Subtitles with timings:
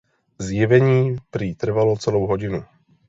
[0.39, 2.63] Zjevení prý trvalo celou hodinu.